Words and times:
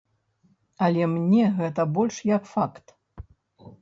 Але 0.85 1.03
мне 1.11 1.43
гэта 1.59 1.81
больш 1.99 2.15
як 2.35 2.43
факт. 2.55 2.85